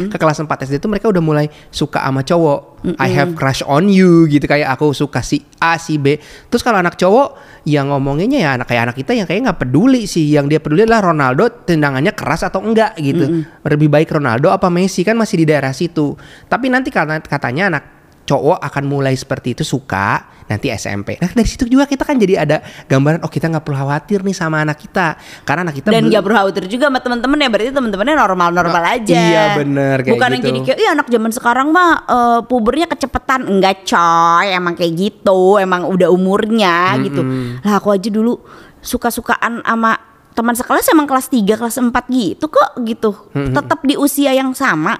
[0.09, 2.79] ke kelas 4 SD itu mereka udah mulai suka sama cowok.
[3.03, 6.15] I have crush on you gitu kayak aku suka si A si B.
[6.47, 7.35] Terus kalau anak cowok
[7.67, 10.31] yang ngomonginnya ya anak kayak anak kita yang kayak nggak peduli sih.
[10.31, 13.43] Yang dia peduli adalah Ronaldo tendangannya keras atau enggak gitu.
[13.67, 16.15] Lebih baik Ronaldo apa Messi kan masih di daerah situ.
[16.47, 17.98] Tapi nanti karena katanya anak
[18.29, 21.17] cowok akan mulai seperti itu suka nanti SMP.
[21.17, 24.33] Nah dari situ juga kita kan jadi ada gambaran oh kita nggak perlu khawatir nih
[24.33, 27.49] sama anak kita karena anak kita dan belum- gak perlu khawatir juga sama teman-teman ya
[27.49, 29.17] berarti teman-temannya normal-normal Oh, aja.
[29.19, 30.49] iya, bener, kayak Bukan yang gitu.
[30.51, 35.41] jadi kayak, iya anak zaman sekarang mah eh, pubernya kecepetan enggak coy, emang kayak gitu,
[35.57, 37.21] emang udah umurnya gitu.
[37.61, 38.41] Lah aku aja dulu
[38.83, 40.01] suka-sukaan sama
[40.33, 43.11] teman sekelas emang kelas 3, kelas 4 gitu kok gitu.
[43.35, 44.97] Tetap di usia yang sama.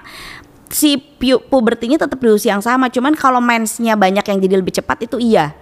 [0.69, 4.73] Si pu- pubertinya tetap di usia yang sama, cuman kalau mensnya banyak yang jadi lebih
[4.77, 5.53] cepat itu iya.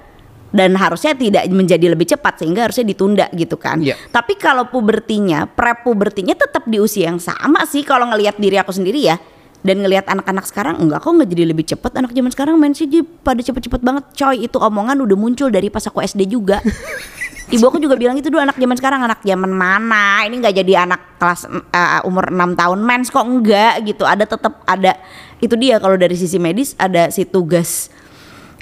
[0.47, 3.83] Dan harusnya tidak menjadi lebih cepat sehingga harusnya ditunda gitu kan.
[3.83, 3.99] Iya.
[4.11, 8.99] Tapi kalau pubertinya, pre-pubertinya tetap di usia yang sama sih kalau ngelihat diri aku sendiri
[8.99, 9.19] ya.
[9.65, 12.87] Dan ngelihat anak-anak sekarang enggak kok nggak jadi lebih cepat anak zaman sekarang main sih
[13.03, 16.61] pada cepet-cepet banget coy itu omongan udah muncul dari pas aku SD juga
[17.47, 20.19] Ibu aku juga bilang itu dulu anak zaman sekarang anak zaman mana?
[20.27, 24.03] Ini nggak jadi anak kelas eh, umur 6 tahun mens kok enggak gitu.
[24.03, 24.99] Ada tetap ada
[25.39, 27.87] itu dia kalau dari sisi medis ada si tugas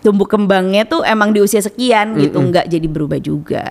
[0.05, 3.65] tumbuh kembangnya tuh emang di usia sekian gitu nggak jadi berubah juga.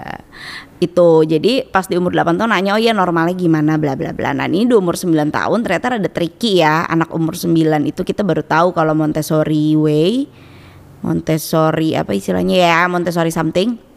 [0.83, 3.79] Itu jadi pas di umur 8 tahun nanya oh ya normalnya gimana?
[3.79, 4.35] Bla bla bla.
[4.35, 7.55] Nah ini di umur 9 tahun ternyata ada tricky ya anak umur 9
[7.87, 10.27] itu kita baru tahu kalau Montessori way
[11.07, 13.94] Montessori apa istilahnya ya Montessori something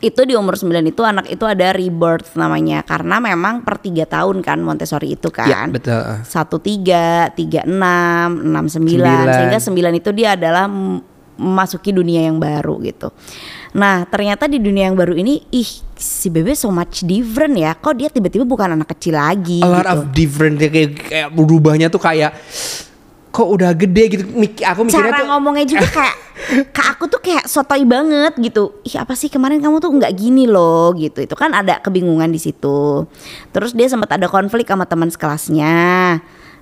[0.00, 4.40] itu di umur 9 itu anak itu ada rebirth namanya karena memang per tiga tahun
[4.40, 6.02] kan Montessori itu Ya, kan betul.
[6.26, 10.66] satu tiga tiga enam enam sembilan sehingga sembilan itu dia adalah
[11.40, 13.08] memasuki dunia yang baru gitu.
[13.80, 17.72] Nah ternyata di dunia yang baru ini ih si bebe so much different ya.
[17.72, 19.92] Kok dia tiba-tiba bukan anak kecil lagi A lot gitu.
[19.94, 22.36] of different kayak, kayak berubahnya tuh kayak
[23.30, 24.24] kok udah gede gitu.
[24.26, 26.16] Mik- Aku mikirnya Cara tuh ngomongnya juga kayak
[26.72, 28.80] Kak aku tuh kayak sotoy banget gitu.
[28.82, 31.20] Ih apa sih kemarin kamu tuh nggak gini loh gitu.
[31.20, 33.04] Itu kan ada kebingungan di situ.
[33.52, 36.18] Terus dia sempat ada konflik sama teman sekelasnya.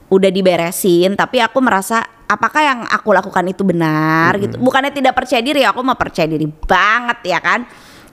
[0.09, 4.59] Udah diberesin tapi aku merasa apakah yang aku lakukan itu benar gitu.
[4.59, 7.65] Bukannya tidak percaya diri, aku mah percaya diri banget ya kan.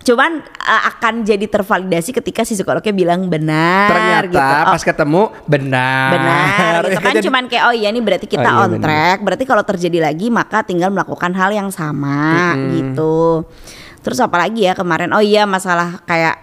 [0.05, 4.37] Cuman uh, akan jadi tervalidasi ketika si psikolognya bilang benar ternyata gitu.
[4.37, 6.09] Oh, pas ketemu benar.
[6.13, 8.85] Benar, gitu kan Jadi- cuman kayak oh iya nih berarti kita Oh iya, on benar.
[8.85, 9.17] track.
[9.25, 13.43] Berarti kalau terjadi lagi maka tinggal melakukan hal yang sama gitu.
[13.99, 16.37] Terus apalagi ya kemarin oh iya masalah kayak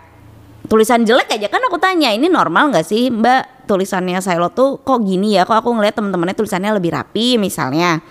[0.66, 5.02] tulisan jelek aja kan aku tanya ini normal nggak sih Mbak tulisannya Silo tuh kok
[5.02, 8.02] gini ya kok aku ngeliat temen-temennya tulisannya lebih rapi misalnya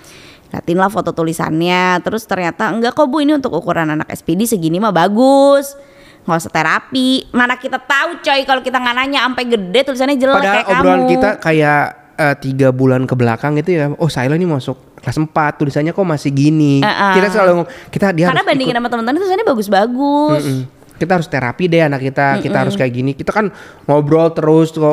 [0.51, 4.77] liatin lah foto tulisannya terus ternyata enggak kok bu ini untuk ukuran anak SPD segini
[4.77, 5.73] mah bagus
[6.21, 10.37] nggak usah terapi mana kita tahu coy kalau kita nggak nanya sampai gede tulisannya jelek
[10.37, 11.09] Padahal kayak obrolan kamu.
[11.09, 11.81] kita kayak
[12.13, 13.89] eh, tiga bulan ke belakang gitu ya.
[13.95, 16.77] Oh Saila ini masuk kelas 4 tulisannya kok masih gini.
[16.77, 17.17] Uh-uh.
[17.17, 17.51] Kita selalu
[17.89, 20.43] kita dia Karena bandingin ikut- sama teman-teman itu tulisannya bagus-bagus.
[20.45, 20.63] Mm.
[20.93, 22.37] Kita harus terapi deh anak kita.
[22.37, 23.11] Kita harus kayak gini.
[23.17, 23.49] Kita kan
[23.89, 24.69] ngobrol terus.
[24.69, 24.85] Dan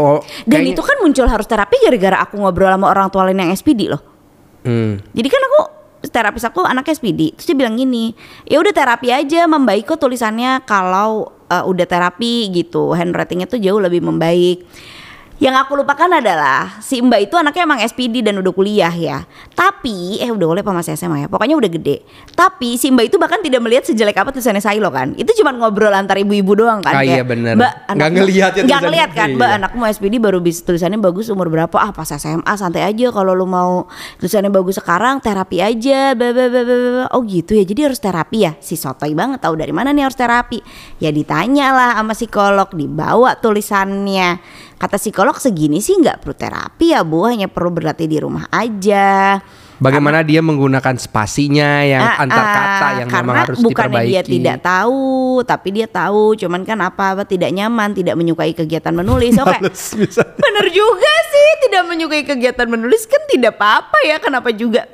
[0.49, 3.93] kayaknya- itu kan muncul harus terapi gara-gara aku ngobrol sama orang tua lain yang SPD
[3.93, 4.01] loh.
[4.69, 5.01] Hmm.
[5.17, 5.61] Jadi kan aku
[6.13, 7.33] terapis aku anak SPD.
[7.33, 8.13] Terus dia bilang gini,
[8.45, 12.93] ya udah terapi aja membaik kok tulisannya kalau uh, udah terapi gitu.
[12.93, 14.69] Handwritingnya tuh jauh lebih membaik.
[15.39, 19.23] Yang aku lupakan adalah si Mbak itu anaknya emang SPD dan udah kuliah ya.
[19.55, 21.29] Tapi eh udah oleh apa masih SMA ya.
[21.31, 22.03] Pokoknya udah gede.
[22.35, 25.15] Tapi si Mbak itu bahkan tidak melihat sejelek apa tulisannya Sailo kan.
[25.15, 26.91] Itu cuma ngobrol antar ibu-ibu doang kan.
[26.99, 27.55] Ah, iya, bener.
[27.55, 29.59] Mbak, Nggak ngelihat ya Nggak ngelihat kan, Mbak Iya.
[29.63, 31.77] anakmu SPD baru bisa tulisannya bagus umur berapa?
[31.79, 33.87] Ah pas SMA santai aja kalau lu mau
[34.19, 36.19] tulisannya bagus sekarang terapi aja.
[36.19, 37.07] Bla, bla, bla, bla, bla.
[37.15, 37.63] Oh gitu ya.
[37.63, 38.59] Jadi harus terapi ya.
[38.59, 40.59] Si sotoy banget tahu dari mana nih harus terapi.
[40.99, 44.67] Ya ditanya lah sama psikolog, dibawa tulisannya.
[44.79, 49.43] Kata psikolog segini sih nggak perlu terapi ya Bu, hanya perlu berlatih di rumah aja.
[49.79, 54.11] Bagaimana dia menggunakan spasinya yang Ah, antar ah, kata yang karena memang harus bukannya diperbaiki.
[54.11, 55.07] dia tidak tahu,
[55.47, 59.35] tapi dia tahu, cuman kan apa apa tidak nyaman, tidak menyukai kegiatan menulis.
[59.43, 60.23] Oke, bisa.
[60.35, 64.87] bener juga sih, tidak menyukai kegiatan menulis kan tidak apa-apa ya, kenapa juga?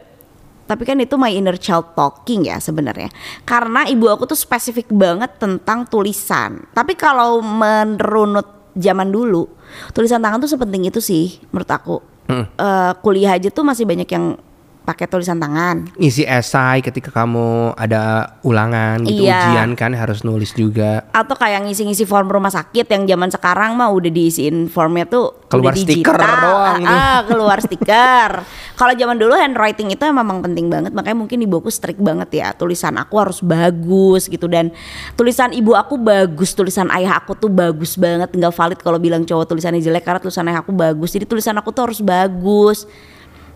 [0.65, 3.13] Tapi kan itu my inner child talking ya sebenarnya.
[3.45, 6.65] Karena ibu aku tuh spesifik banget tentang tulisan.
[6.73, 9.47] Tapi kalau menurut zaman dulu,
[9.95, 11.97] tulisan tangan tuh sepenting itu sih menurut aku.
[12.29, 12.47] Hmm.
[12.57, 14.37] Eh, kuliah aja tuh masih banyak yang
[14.85, 15.89] pakai tulisan tangan.
[15.97, 19.57] Ngisi esai ketika kamu ada ulangan gitu Iya.
[19.57, 21.09] ujian kan harus nulis juga.
[21.11, 25.73] Atau kayak ngisi-ngisi form rumah sakit yang zaman sekarang mah udah diisiin formnya tuh Keluar
[25.73, 28.31] udah stiker doang Ah, ah, keluar stiker.
[28.77, 32.53] Kalau zaman dulu handwriting itu memang penting banget, makanya mungkin ibu aku strict banget ya.
[32.53, 34.69] Tulisan aku harus bagus gitu dan
[35.17, 39.49] tulisan ibu aku bagus, tulisan ayah aku tuh bagus banget, nggak valid kalau bilang cowok
[39.49, 41.09] tulisannya jelek karena tulisan ayah aku bagus.
[41.09, 42.85] Jadi tulisan aku tuh harus bagus.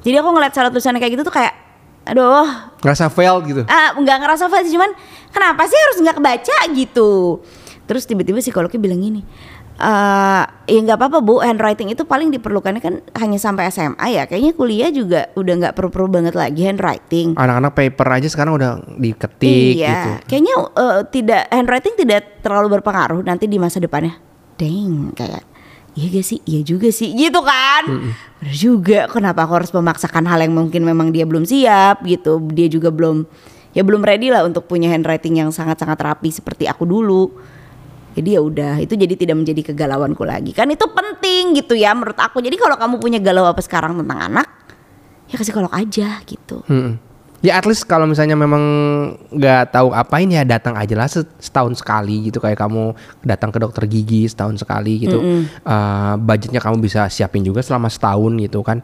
[0.03, 1.55] Jadi aku ngeliat cara tulisannya kayak gitu tuh kayak
[2.09, 2.47] aduh.
[2.81, 3.63] Ngerasa fail gitu.
[3.69, 4.91] ah nggak ngerasa fail sih cuman
[5.35, 7.11] kenapa sih harus nggak kebaca gitu?
[7.89, 9.23] Terus tiba-tiba psikolognya bilang gini
[9.79, 11.39] eh ya nggak apa-apa bu.
[11.39, 14.27] Handwriting itu paling diperlukannya kan hanya sampai SMA ya.
[14.27, 17.39] Kayaknya kuliah juga udah nggak perlu-perlu banget lagi handwriting.
[17.39, 19.87] Anak-anak paper aja sekarang udah diketik iya.
[19.87, 20.11] gitu.
[20.27, 24.19] kayaknya eh, tidak handwriting tidak terlalu berpengaruh nanti di masa depannya.
[24.59, 25.47] Deng kayak
[25.95, 26.39] iya gak sih?
[26.45, 27.15] Iya juga sih.
[27.15, 27.83] Gitu kan?
[27.87, 29.07] Bener juga.
[29.09, 32.43] Kenapa aku harus memaksakan hal yang mungkin memang dia belum siap gitu.
[32.53, 33.25] Dia juga belum
[33.73, 37.31] ya belum ready lah untuk punya handwriting yang sangat-sangat rapi seperti aku dulu.
[38.19, 40.51] Jadi ya udah itu jadi tidak menjadi kegalauanku lagi.
[40.51, 42.43] Kan itu penting gitu ya menurut aku.
[42.43, 44.49] Jadi kalau kamu punya galau apa sekarang tentang anak
[45.31, 46.65] ya ke psikolog aja gitu.
[46.67, 47.08] Mm-mm.
[47.39, 48.63] Ya at least kalau misalnya memang
[49.31, 53.63] nggak tahu apain ya datang aja lah set- setahun sekali gitu kayak kamu datang ke
[53.63, 55.23] dokter gigi setahun sekali gitu.
[55.47, 58.83] Eh, budgetnya kamu bisa siapin juga selama setahun gitu kan.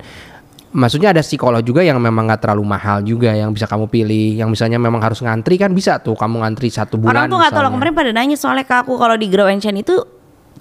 [0.74, 4.38] Maksudnya ada psikolog juga yang memang nggak terlalu mahal juga yang bisa kamu pilih.
[4.38, 7.26] Yang misalnya memang harus ngantri kan bisa tuh kamu ngantri satu bulan.
[7.26, 9.82] Orang tuh nggak tahu kemarin pada nanya soalnya ke aku kalau di Grow and Shine
[9.82, 9.98] itu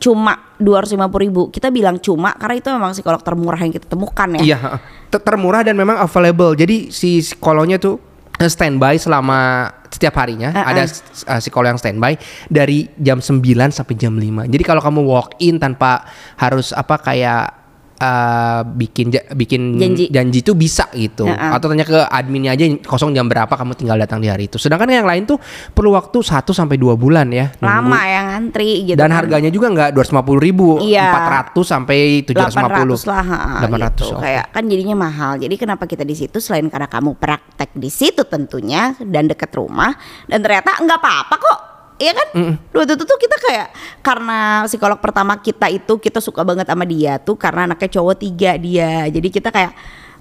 [0.02, 4.42] cuma 250 ribu Kita bilang cuma karena itu memang psikolog termurah yang kita temukan ya
[4.42, 4.80] Iya, heeh.
[5.14, 6.58] Ter- termurah dan memang available.
[6.58, 8.02] Jadi si psikolognya tuh
[8.42, 10.70] standby selama setiap harinya Uh-uh.
[10.74, 12.18] ada uh, psikolog yang standby
[12.50, 14.50] dari jam 9 sampai jam 5.
[14.50, 16.04] Jadi kalau kamu walk in tanpa
[16.36, 17.63] harus apa kayak
[18.04, 20.40] uh, bikin ja- bikin Janji.
[20.44, 21.24] itu bisa gitu.
[21.24, 21.56] Uh-uh.
[21.56, 24.60] Atau tanya ke adminnya aja kosong jam berapa kamu tinggal datang di hari itu.
[24.60, 25.40] Sedangkan yang lain tuh
[25.72, 27.48] perlu waktu 1 sampai 2 bulan ya.
[27.56, 27.64] nunggu.
[27.64, 29.24] Lama yang ngantri gitu Dan kan.
[29.24, 31.08] harganya juga nggak 250 ribu, Iya.
[31.56, 33.00] 400 sampai 750.
[33.00, 34.06] 800 lah ha, 800, gitu.
[34.12, 34.22] oke.
[34.24, 38.26] kayak kan jadinya mahal jadi kenapa kita di situ selain karena kamu praktek di situ
[38.26, 39.94] tentunya dan deket rumah
[40.26, 41.60] dan ternyata nggak apa-apa kok
[42.04, 42.28] Iya kan?
[42.76, 43.68] Waktu itu tuh kita kayak
[44.04, 48.60] karena psikolog pertama kita itu kita suka banget sama dia tuh karena anaknya cowok tiga
[48.60, 49.08] dia.
[49.08, 49.72] Jadi kita kayak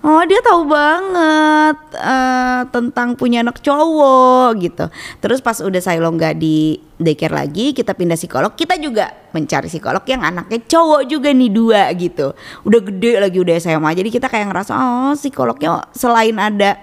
[0.03, 4.87] oh dia tahu banget eh, tentang punya anak cowok gitu.
[5.19, 10.07] Terus pas udah Sailo nggak di daycare lagi, kita pindah psikolog, kita juga mencari psikolog
[10.07, 12.35] yang anaknya cowok juga nih dua gitu.
[12.63, 13.91] Udah gede lagi udah SMA.
[13.99, 16.79] Jadi kita kayak ngerasa oh psikolognya selain ada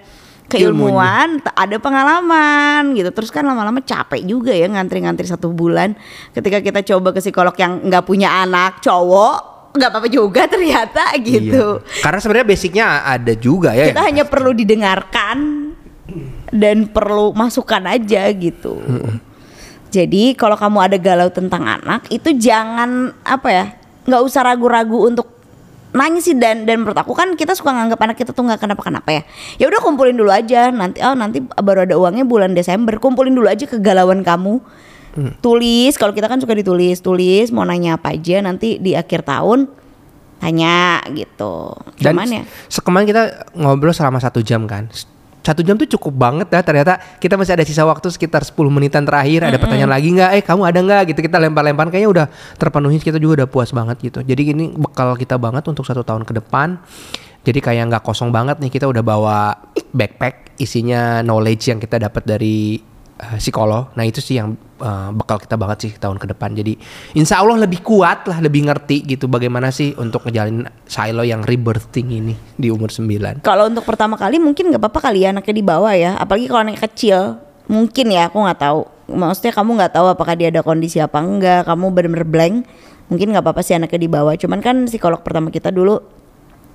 [0.50, 3.14] keilmuan t- ada pengalaman gitu.
[3.14, 5.94] Terus kan lama-lama capek juga ya ngantri-ngantri satu bulan.
[6.34, 11.80] Ketika kita coba ke psikolog yang nggak punya anak cowok nggak apa-apa juga ternyata gitu.
[11.80, 12.02] Iya.
[12.02, 13.94] Karena sebenarnya basicnya ada juga ya.
[13.94, 15.38] kita hanya perlu didengarkan
[16.50, 18.82] dan perlu masukan aja gitu.
[19.90, 23.66] Jadi kalau kamu ada galau tentang anak itu jangan apa ya
[24.10, 25.39] nggak usah ragu-ragu untuk
[25.90, 29.10] nanya sih dan dan menurut aku kan kita suka nganggap anak kita tuh nggak kenapa-kenapa
[29.10, 29.22] ya.
[29.58, 33.50] Ya udah kumpulin dulu aja nanti oh nanti baru ada uangnya bulan Desember kumpulin dulu
[33.50, 34.62] aja kegalauan kamu.
[35.42, 39.68] Tulis kalau kita kan suka ditulis tulis mau nanya apa aja nanti di akhir tahun
[40.40, 41.76] tanya gitu.
[42.00, 42.44] Dan cuman ya.
[42.72, 43.24] se- kemarin kita
[43.58, 44.88] ngobrol selama satu jam kan.
[45.40, 49.08] Satu jam tuh cukup banget dah ternyata kita masih ada sisa waktu sekitar 10 menitan
[49.08, 49.48] terakhir.
[49.48, 50.32] Ada pertanyaan lagi nggak?
[50.36, 51.02] Eh kamu ada nggak?
[51.16, 52.26] Gitu kita lempar-lempar kayaknya udah
[52.60, 53.00] terpenuhi.
[53.00, 54.20] Kita juga udah puas banget gitu.
[54.22, 56.78] Jadi ini bekal kita banget untuk satu tahun ke depan.
[57.40, 58.70] Jadi kayak nggak kosong banget nih.
[58.70, 59.56] Kita udah bawa
[59.96, 60.60] backpack.
[60.60, 62.89] Isinya knowledge yang kita dapat dari
[63.20, 66.74] eh, psikolog nah itu sih yang eh, bekal kita banget sih tahun ke depan jadi
[67.14, 72.10] insya Allah lebih kuat lah lebih ngerti gitu bagaimana sih untuk ngejalin silo yang rebirthing
[72.10, 75.92] ini di umur 9 Kalau untuk pertama kali mungkin nggak apa-apa kali ya anaknya dibawa
[75.96, 77.20] ya, apalagi kalau anaknya kecil.
[77.70, 78.82] Mungkin ya, aku nggak tahu.
[79.14, 82.56] Maksudnya kamu nggak tahu apakah dia ada kondisi apa enggak, kamu bener-bener blank.
[83.14, 84.34] Mungkin nggak apa-apa sih anaknya dibawa.
[84.38, 86.02] Cuman kan psikolog pertama kita dulu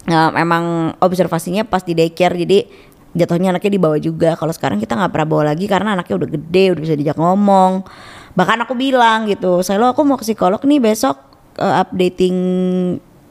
[0.07, 2.67] eh, memang observasinya pas di daycare, jadi
[3.15, 4.35] jatuhnya anaknya dibawa juga.
[4.35, 7.87] Kalau sekarang kita nggak pernah bawa lagi karena anaknya udah gede, udah bisa diajak ngomong.
[8.35, 11.17] Bahkan aku bilang gitu, saya lo aku mau ke psikolog nih besok
[11.57, 12.37] eh, updating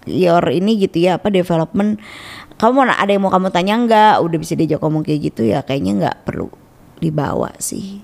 [0.08, 2.00] your ini gitu ya apa development.
[2.56, 4.14] Kamu mau ada yang mau kamu tanya nggak?
[4.24, 6.48] Udah bisa diajak ngomong kayak gitu ya kayaknya nggak perlu
[7.04, 8.00] dibawa sih.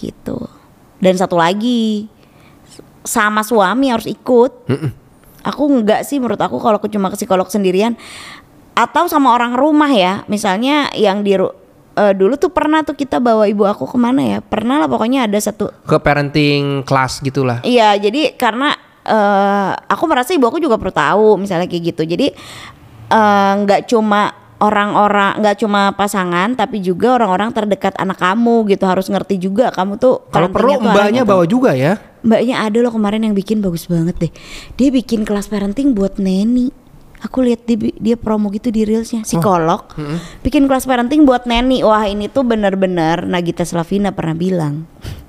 [0.00, 0.38] Gitu.
[1.02, 2.08] Dan satu lagi
[3.04, 4.52] sama suami harus ikut.
[5.42, 7.98] Aku nggak sih menurut aku kalau aku cuma ke psikolog sendirian
[8.72, 13.44] atau sama orang rumah ya misalnya yang di eh, dulu tuh pernah tuh kita bawa
[13.44, 17.96] ibu aku ke mana ya pernah lah pokoknya ada satu ke parenting class gitulah Iya,
[18.00, 22.02] jadi karena eh aku merasa ibu aku juga perlu tahu misalnya kayak gitu.
[22.06, 22.30] Jadi
[23.10, 24.30] eh, nggak cuma
[24.62, 29.98] orang-orang nggak cuma pasangan tapi juga orang-orang terdekat anak kamu gitu harus ngerti juga kamu
[29.98, 31.98] tuh Kalau perlu tuh mbaknya tuh- bawa juga ya.
[32.22, 34.32] Mbaknya ada loh kemarin yang bikin bagus banget deh.
[34.78, 36.70] Dia bikin kelas parenting buat neni.
[37.22, 39.86] Aku lihat dia, dia promo gitu di reelsnya psikolog.
[40.42, 41.86] Bikin kelas parenting buat neni.
[41.86, 44.86] Wah ini tuh bener-bener Nagita Slavina pernah bilang.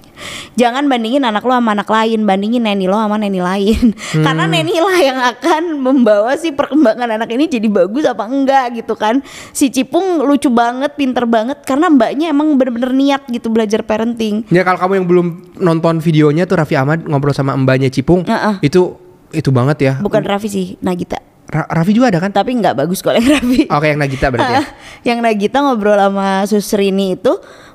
[0.54, 3.94] Jangan bandingin anak lo sama anak lain, bandingin neni lo sama neni lain.
[4.26, 8.94] Karena neni lah yang akan membawa si perkembangan anak ini jadi bagus apa enggak gitu
[8.94, 9.26] kan.
[9.52, 14.46] Si Cipung lucu banget, pinter banget karena mbaknya emang bener-bener niat gitu belajar parenting.
[14.54, 15.28] Ya kalau kamu yang belum
[15.58, 18.62] nonton videonya tuh Raffi Ahmad ngobrol sama mbaknya Cipung, Heeh.
[18.62, 18.98] itu
[19.34, 19.94] itu banget ya.
[20.00, 21.33] Bukan Raffi sih, Nagita.
[21.44, 22.32] Ra- Raffi juga ada kan?
[22.32, 23.68] tapi nggak bagus kalau yang Raffi.
[23.68, 24.64] Oke yang Nagita berarti ya.
[25.14, 27.34] Yang Nagita ngobrol sama Susrini itu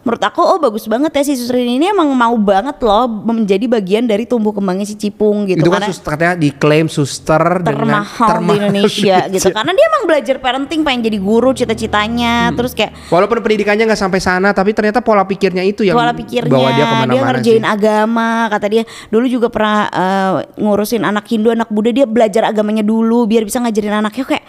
[0.08, 4.08] menurut aku oh bagus banget ya si Susrini ini emang mau banget loh menjadi bagian
[4.08, 5.60] dari tumbuh kembangnya si Cipung gitu.
[5.60, 9.52] Itu kan karena suster, katanya diklaim suster dengan termahal di Indonesia gitu.
[9.52, 11.60] Karena dia emang belajar parenting pengen jadi guru Hmm.
[11.60, 16.16] cita-citanya terus kayak Walaupun pendidikannya nggak sampai sana, tapi ternyata pola pikirnya itu yang pola
[16.16, 17.68] pikirnya bawa dia ke mana-mana ngerjain sih.
[17.68, 18.82] agama kata dia.
[19.12, 23.60] Dulu juga pernah eh, ngurusin anak Hindu anak Buddha dia belajar agamanya dulu biar bisa
[23.60, 24.24] ngajarin anaknya.
[24.24, 24.44] Kayak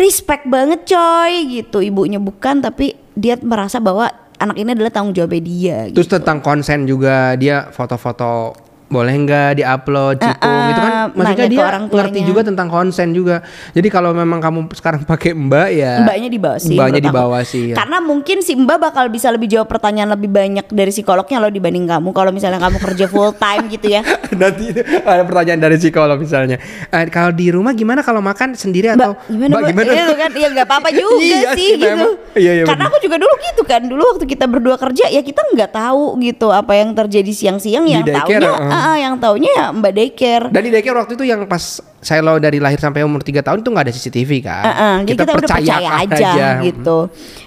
[0.00, 1.84] respect banget coy gitu.
[1.84, 4.08] Ibunya bukan tapi dia merasa bahwa
[4.42, 6.02] anak ini adalah tanggung jawabnya dia gitu.
[6.02, 8.52] Terus tentang konsen juga dia foto-foto
[8.92, 13.40] boleh nggak diupload cipung Ah, itu kan maksudnya dia orang ngerti juga tentang konsen juga
[13.72, 16.76] jadi kalau memang kamu sekarang pakai mbak ya Mbaknya di bawah sih.
[16.76, 17.74] mbaknya di bawah sih ya.
[17.74, 21.86] Karena mungkin si Mbak bakal bisa lebih jawab pertanyaan lebih banyak dari psikolognya loh dibanding
[21.86, 22.10] kamu.
[22.10, 24.02] Kalau misalnya kamu kerja full time gitu ya.
[24.40, 29.14] nanti ada pertanyaan dari psikolog misalnya Eh, kalau di rumah gimana kalau makan sendiri atau
[29.14, 29.84] Mbak, gimana Mbak?
[29.88, 31.86] Itu kan ya nggak apa-apa juga Iya sih sih, gitu.
[31.88, 32.12] memang.
[32.34, 32.92] Iya, iya, Karena benar.
[32.92, 33.80] aku juga dulu gitu kan.
[33.82, 38.02] Dulu waktu kita berdua kerja ya kita nggak tahu gitu apa yang terjadi siang-siang yang
[38.04, 38.81] taunya uh.
[38.82, 40.46] Ah, yang taunya ya Mbak daycare.
[40.50, 43.62] dan di daycare waktu itu yang pas saya lo dari lahir sampai umur 3 tahun
[43.62, 44.64] itu nggak ada CCTV kan?
[44.66, 46.30] Ah, jadi kita, udah percaya aja,
[46.66, 46.98] gitu.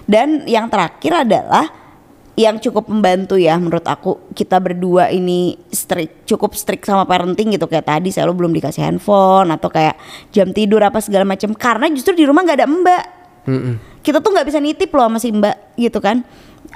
[0.08, 1.68] Dan yang terakhir adalah
[2.36, 7.64] yang cukup membantu ya menurut aku kita berdua ini strict cukup strict sama parenting gitu.
[7.68, 9.96] Kayak tadi saya lo belum dikasih handphone atau kayak
[10.32, 13.04] jam tidur apa segala macam karena justru di rumah nggak ada mbak.
[13.46, 14.02] Mm-mm.
[14.02, 16.26] kita tuh nggak bisa nitip loh sama si mbak gitu kan.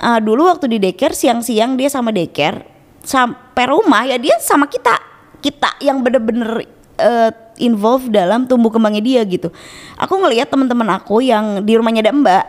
[0.01, 2.69] Ah, dulu waktu di daycare siang-siang dia sama daycare
[3.04, 4.96] sampai rumah ya dia sama kita.
[5.40, 6.68] Kita yang bener-bener
[7.00, 9.52] eh, involved dalam tumbuh kembangnya dia gitu.
[9.96, 12.44] Aku ngelihat teman-teman aku yang di rumahnya ada mbak.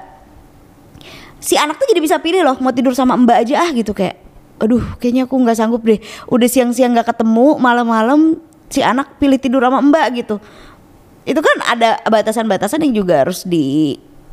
[1.42, 4.22] Si anak tuh jadi bisa pilih loh mau tidur sama mbak aja ah gitu kayak
[4.62, 6.00] aduh kayaknya aku nggak sanggup deh.
[6.30, 8.38] Udah siang-siang nggak ketemu malam-malam
[8.72, 10.36] si anak pilih tidur sama mbak gitu.
[11.26, 13.46] Itu kan ada batasan-batasan yang juga harus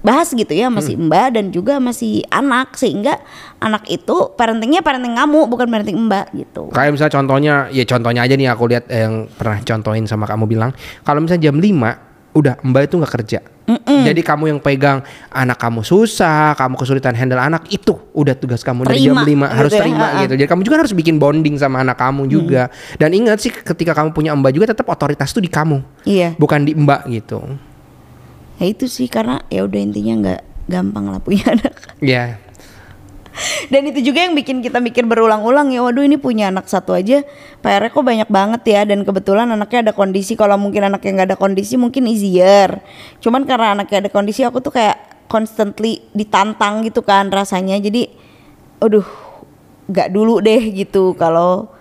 [0.08, 3.20] dibahas gitu ya masih mbak dan juga masih anak sehingga
[3.60, 8.32] anak itu parentingnya parenting kamu bukan parenting mbak gitu Kayak misalnya contohnya, ya contohnya aja
[8.32, 10.72] nih aku lihat yang pernah contohin sama kamu bilang,
[11.04, 13.40] kalau misalnya jam 5 udah mbak itu nggak kerja.
[13.84, 18.88] Jadi kamu yang pegang anak kamu susah, kamu kesulitan handle anak itu udah tugas kamu
[18.88, 20.34] dari jam Terima, 5 harus gitu ya, terima gitu.
[20.40, 22.72] Jadi kamu juga harus bikin bonding sama anak kamu juga.
[22.96, 26.64] Dan ingat sih ketika kamu punya mbak juga tetap otoritas tuh di kamu, iya bukan
[26.64, 27.44] di mbak gitu.
[28.58, 32.38] Ya itu sih karena ya udah intinya nggak gampang lah punya anak Ya.
[33.70, 37.22] Dan itu juga yang bikin kita mikir berulang-ulang ya Waduh ini punya anak satu aja
[37.62, 41.38] PR-nya kok banyak banget ya Dan kebetulan anaknya ada kondisi Kalau mungkin anaknya nggak ada
[41.38, 42.82] kondisi mungkin easier
[43.22, 48.10] Cuman karena anaknya ada kondisi aku tuh kayak constantly ditantang gitu kan rasanya Jadi
[48.82, 49.06] aduh
[49.86, 51.77] gak dulu deh gitu Kalau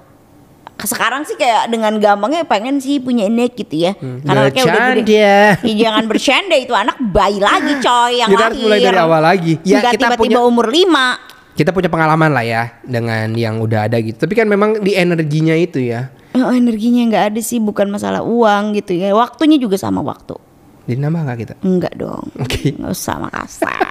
[0.80, 5.18] sekarang sih kayak dengan gampangnya pengen sih punya anak gitu ya Karena anaknya udah gede.
[5.66, 8.88] Ya, jangan bercanda itu anak bayi lagi coy yang Kita harus mulai lahir.
[8.88, 9.54] dari awal lagi.
[9.64, 13.90] Ya, Nggak kita tiba-tiba punya- umur 5 Kita punya pengalaman lah ya dengan yang udah
[13.90, 14.14] ada gitu.
[14.20, 16.14] Tapi kan memang di energinya itu ya.
[16.38, 19.10] Oh, energinya nggak ada sih, bukan masalah uang gitu ya.
[19.10, 20.38] Waktunya juga sama waktu.
[20.86, 21.54] Jadi nambah nggak kita?
[21.66, 22.30] Enggak dong.
[22.46, 22.78] Oke.
[22.78, 23.82] Nggak usah makasar.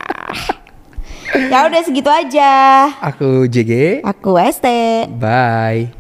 [1.51, 2.53] ya udah segitu aja.
[3.03, 3.99] Aku JG.
[4.07, 4.67] Aku ST.
[5.19, 5.96] Bye.